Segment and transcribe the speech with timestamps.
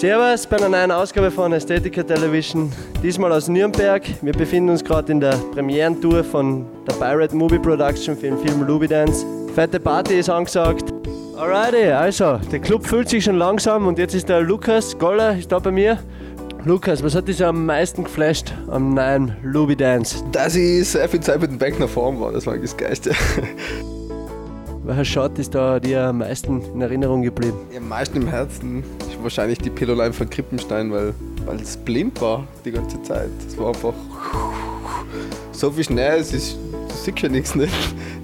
[0.00, 4.02] Servus bei einer neuen Ausgabe von Ästhetica Television, diesmal aus Nürnberg.
[4.22, 8.62] Wir befinden uns gerade in der Premierentour von der Pirate Movie Production für den Film
[8.62, 9.26] Luby Dance.
[9.54, 10.90] Fette Party ist angesagt.
[11.36, 15.52] Alrighty, also, der Club fühlt sich schon langsam und jetzt ist der Lukas Goller ist
[15.52, 15.98] da bei mir.
[16.64, 20.24] Lukas, was hat dich am meisten geflasht am neuen Luby Dance?
[20.32, 23.10] Dass ich sehr viel Zeit mit dem Back nach vorn war, das war das Geiste.
[24.82, 27.58] Welcher Shot ist da dir am meisten in Erinnerung geblieben?
[27.76, 28.82] Am meisten im Herzen
[29.22, 31.14] wahrscheinlich die Pillow-Line von Krippenstein, weil,
[31.46, 33.30] weil es blind war die ganze Zeit.
[33.46, 33.94] Es war einfach
[35.52, 37.72] so viel Schnee, es ist, du siehst ja nichts nicht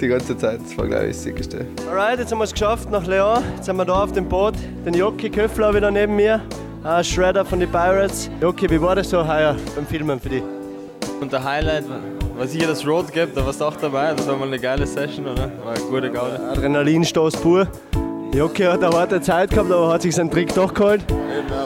[0.00, 0.60] die ganze Zeit.
[0.62, 1.66] Das war, glaube ich, das Sicherste.
[1.88, 3.42] Alright, jetzt haben wir es geschafft nach Leon.
[3.56, 4.54] Jetzt sind wir da auf dem Boot.
[4.84, 6.40] Den Jockey Köffler wieder neben mir,
[6.84, 8.28] ein Shredder von den Pirates.
[8.40, 10.42] Jockey, wie war das so heuer beim Filmen für dich?
[11.20, 14.12] Und der Highlight war sicher das Road gibt, da warst du auch dabei.
[14.14, 15.50] Das war mal eine geile Session, oder?
[15.64, 16.40] War eine gute Gaude.
[16.50, 17.68] Adrenalinstoß pur.
[18.34, 21.02] Jockey hat eine harte Zeit gehabt, aber hat sich seinen Trick doch geholt.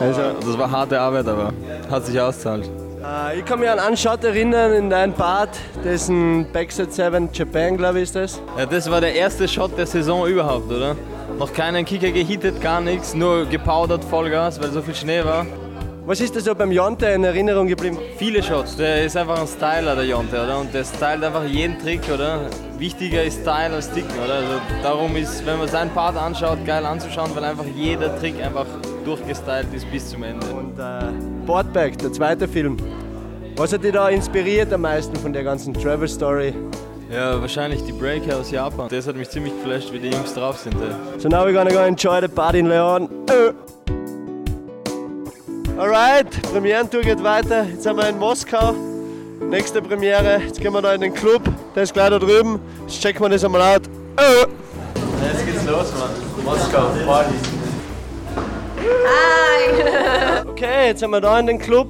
[0.00, 1.52] Also, das war harte Arbeit, aber
[1.88, 2.68] hat sich ausgezahlt.
[3.02, 5.50] Äh, ich kann mich an einen Shot erinnern in deinem Part,
[5.84, 8.42] dessen Backside 7 Japan, glaube ich, ist das.
[8.58, 10.96] Ja, das war der erste Shot der Saison überhaupt, oder?
[11.38, 15.46] Noch keinen Kicker gehittet, gar nichts, nur gepowdert Vollgas, weil so viel Schnee war.
[16.06, 17.98] Was ist da so beim Jonte in Erinnerung geblieben?
[18.16, 20.60] Viele Shots, der ist einfach ein Styler, der Jonte, oder?
[20.60, 22.42] Und der stylt einfach jeden Trick, oder?
[22.78, 24.34] Wichtiger ist Style als Ticken, oder?
[24.34, 24.52] Also
[24.84, 28.66] darum ist, wenn man seinen Part anschaut, geil anzuschauen, weil einfach jeder Trick einfach
[29.04, 30.46] durchgestylt ist bis zum Ende.
[30.46, 31.10] Und äh,
[31.44, 32.76] Boardback, der zweite Film.
[33.56, 36.54] Was hat dich da inspiriert am meisten von der ganzen Travel Story?
[37.12, 38.86] Ja, wahrscheinlich die Breaker aus Japan.
[38.90, 40.74] Das hat mich ziemlich geflasht, wie die Jungs drauf sind.
[40.74, 41.18] Ja.
[41.18, 43.08] So now we're gonna go enjoy the party in Leon.
[45.78, 47.64] Alright, Premierentour geht weiter.
[47.64, 48.74] Jetzt sind wir in Moskau.
[49.50, 50.40] Nächste Premiere.
[50.42, 51.42] Jetzt gehen wir da in den Club.
[51.74, 52.58] Der ist gleich da drüben.
[52.86, 53.82] Jetzt checken wir das einmal out.
[54.16, 54.46] Äh.
[55.26, 56.44] Jetzt geht's los, Mann.
[56.44, 57.34] Moskau, Party.
[58.78, 60.46] Hi!
[60.48, 61.88] Okay, jetzt sind wir da in den Club.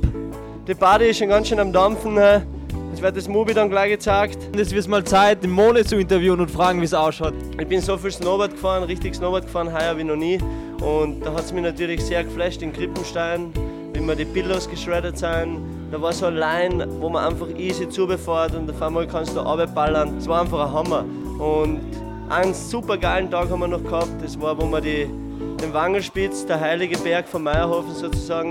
[0.66, 2.16] Die Party ist schon ganz schön am Dampfen.
[2.16, 4.38] Jetzt wird das Movie dann gleich gezeigt.
[4.46, 7.34] Und jetzt wird mal Zeit, den Mone zu interviewen und fragen, wie es ausschaut.
[7.60, 10.40] Ich bin so viel Snowboard gefahren, richtig Snowboard gefahren, heuer wie noch nie.
[10.80, 13.52] Und da hat es mich natürlich sehr geflasht in Krippenstein,
[13.96, 15.60] wie mir die Pillows geschreddert sind.
[15.90, 19.40] Da war so eine Line, wo man einfach easy zubefahrt und auf einmal kannst du
[19.40, 20.16] runterballern.
[20.16, 21.04] Das war einfach ein Hammer.
[21.38, 21.80] Und
[22.28, 24.22] einen super geilen Tag haben wir noch gehabt.
[24.22, 25.08] Das war, wo wir die,
[25.60, 28.50] den Wangelspitz, der heilige Berg von Meierhofen sozusagen,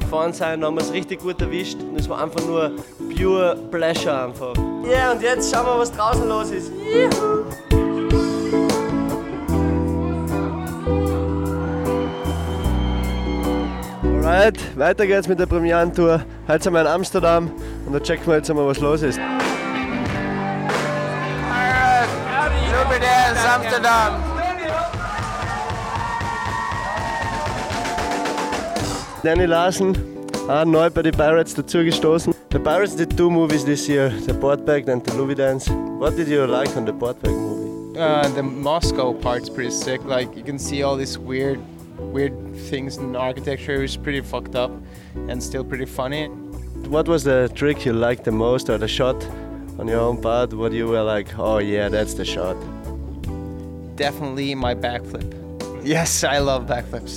[0.00, 0.62] gefahren sind.
[0.62, 1.78] Da haben wir es richtig gut erwischt.
[1.80, 2.72] Und es war einfach nur
[3.16, 4.54] pure Pleasure einfach.
[4.84, 6.72] Ja, yeah, und jetzt schauen wir, was draußen los ist.
[14.46, 16.22] Alright, weiter geht's mit der Premierentour.
[16.46, 17.50] Heute sind wir in Amsterdam
[17.84, 19.18] und da checken wir jetzt einmal, was los ist.
[23.44, 24.22] Amsterdam.
[29.24, 29.96] Danny Larson,
[30.48, 32.32] auch neu bei den Pirates dazugestoßen.
[32.52, 35.68] The Pirates did two movies this year, the Boardbag and the Louis Dance.
[35.98, 37.98] What did you like on the Boardbag movie?
[37.98, 40.04] Uh, the Moscow part's pretty sick.
[40.04, 41.58] Like you can see all these weird,
[42.16, 42.34] weird
[42.70, 43.84] things in architecture.
[43.84, 44.72] It's pretty fucked up,
[45.28, 46.28] and still pretty funny.
[46.94, 49.18] What was the trick you liked the most or the shot
[49.78, 50.54] on your own part?
[50.54, 52.56] What you were like, oh yeah, that's the shot.
[53.96, 55.28] Definitely my backflip.
[55.96, 57.14] Yes, I love backflips.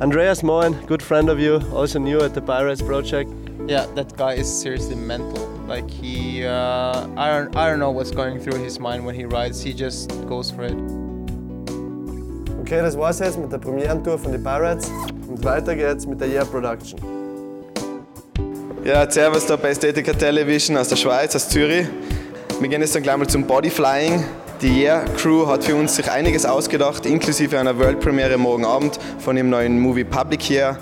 [0.00, 3.30] Andreas Moen, good friend of you, also new at the Pirates project.
[3.66, 5.44] Yeah, that guy is seriously mental.
[5.66, 9.24] Like he, uh, I don't, I don't know what's going through his mind when he
[9.24, 9.60] rides.
[9.60, 11.03] He just goes for it.
[12.66, 14.90] Okay, das war's jetzt mit der Premierentour von den Pirates
[15.28, 16.98] und weiter geht's mit der Yeah Production.
[18.82, 21.86] Ja, Servus da bei Ästhetica Television aus der Schweiz, aus Zürich.
[22.60, 24.24] Wir gehen jetzt dann gleich mal zum Bodyflying.
[24.62, 28.98] Die Yeah Crew hat für uns sich einiges ausgedacht, inklusive einer World Premiere morgen Abend
[29.18, 30.78] von dem neuen Movie Public Here,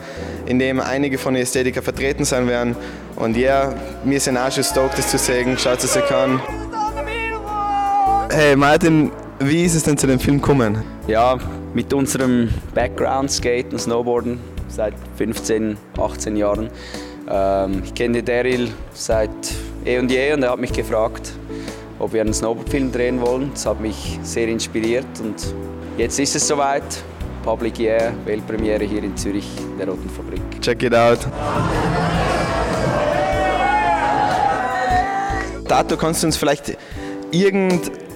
[0.47, 2.76] in dem einige von den Ästhetiker vertreten sein werden.
[3.16, 5.59] Und ja, wir sind auch schon stoked, das zu sehen.
[5.59, 6.40] Schaut es euch an.
[8.31, 9.11] Hey Martin,
[9.48, 10.82] wie ist es denn zu dem Film gekommen?
[11.06, 11.38] Ja,
[11.74, 16.70] mit unserem Background, Skaten, Snowboarden seit 15, 18 Jahren.
[17.28, 19.30] Ähm, ich kenne Daryl seit
[19.84, 21.32] eh und je und er hat mich gefragt,
[21.98, 23.50] ob wir einen Snowboardfilm drehen wollen.
[23.52, 25.36] Das hat mich sehr inspiriert und
[25.98, 26.84] jetzt ist es soweit.
[27.42, 29.48] Public Year, Weltpremiere hier in Zürich,
[29.78, 30.40] der Roten Fabrik.
[30.60, 31.18] Check it out.
[35.66, 36.76] Tato, kannst du uns vielleicht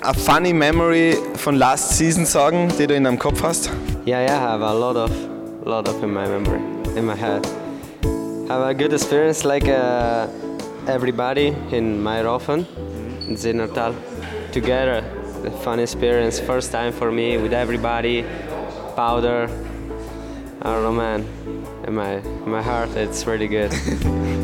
[0.06, 3.70] irgendeine funny memory von last season sagen, die du in deinem Kopf hast?
[4.04, 5.10] Yeah, yeah, I have a lot of,
[5.64, 6.60] lot of in my memory,
[6.96, 7.44] in my head.
[8.48, 10.28] Have a good experience like uh,
[10.86, 12.66] everybody in Meyerhofen,
[13.26, 13.94] in Zillertal,
[14.52, 15.02] together.
[15.42, 18.24] The fun experience, first time for me with everybody,
[18.94, 19.48] powder,
[20.62, 21.24] I don't know, man.
[21.86, 23.72] In my in my heart, it's really good.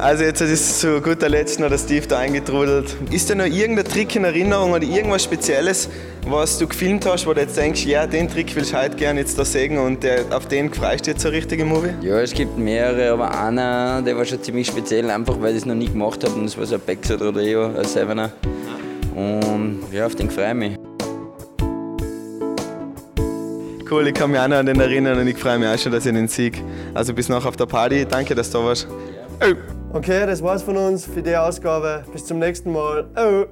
[0.00, 2.96] Also jetzt ist zu guter Letzt noch der Steve da eingetrudelt.
[3.10, 5.88] Ist da noch irgendein Trick in Erinnerung oder irgendwas Spezielles,
[6.24, 9.18] was du gefilmt hast, wo du jetzt denkst, ja, den Trick will ich heute gerne
[9.18, 11.94] jetzt da sehen und der, auf den freust du jetzt so richtig im Movie?
[12.00, 15.66] Ja, es gibt mehrere, aber einer, der war schon ziemlich speziell, einfach weil ich es
[15.66, 16.34] noch nie gemacht habe.
[16.34, 18.30] Und das war so ein Backside Rodeo, ein Sevener.
[19.16, 20.76] Und ja, auf den freue ich mich.
[23.90, 25.90] Cool, ich kann mich auch noch an den erinnern und ich freue mich auch schon,
[25.90, 26.62] dass ich den Sieg.
[26.94, 28.06] Also bis nachher auf der Party.
[28.08, 28.86] Danke, dass du da warst.
[29.40, 29.77] Oh.
[29.90, 32.04] Okay, das war's von uns für die Ausgabe.
[32.12, 33.08] Bis zum nächsten Mal.
[33.16, 33.46] Oh.